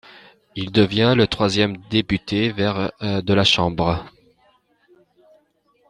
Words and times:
Il 0.55 0.71
devient 0.71 1.13
le 1.15 1.27
troisième 1.27 1.77
député 1.91 2.51
vert 2.51 2.91
de 3.01 3.33
la 3.35 3.43
Chambre. 3.43 4.03